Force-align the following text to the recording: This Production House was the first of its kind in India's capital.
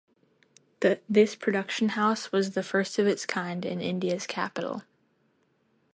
This 1.07 1.35
Production 1.35 1.89
House 1.89 2.31
was 2.31 2.53
the 2.55 2.63
first 2.63 2.97
of 2.97 3.05
its 3.05 3.23
kind 3.27 3.63
in 3.63 3.81
India's 3.81 4.25
capital. 4.25 4.81